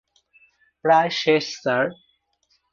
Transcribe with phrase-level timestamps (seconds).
[0.85, 1.85] প্রায় শেষ, স্যার।